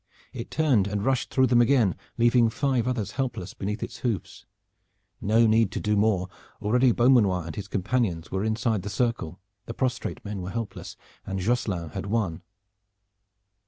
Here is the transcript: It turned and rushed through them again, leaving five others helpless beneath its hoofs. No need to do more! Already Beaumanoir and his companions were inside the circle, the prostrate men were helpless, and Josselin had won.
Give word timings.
It 0.33 0.49
turned 0.49 0.87
and 0.87 1.05
rushed 1.05 1.29
through 1.29 1.45
them 1.45 1.61
again, 1.61 1.93
leaving 2.17 2.49
five 2.49 2.87
others 2.87 3.11
helpless 3.11 3.53
beneath 3.53 3.83
its 3.83 3.97
hoofs. 3.97 4.47
No 5.21 5.45
need 5.45 5.69
to 5.73 5.79
do 5.79 5.95
more! 5.95 6.27
Already 6.59 6.91
Beaumanoir 6.91 7.45
and 7.45 7.55
his 7.55 7.67
companions 7.67 8.31
were 8.31 8.43
inside 8.43 8.81
the 8.81 8.89
circle, 8.89 9.39
the 9.67 9.75
prostrate 9.75 10.25
men 10.25 10.41
were 10.41 10.49
helpless, 10.49 10.97
and 11.23 11.39
Josselin 11.39 11.91
had 11.91 12.07
won. 12.07 12.41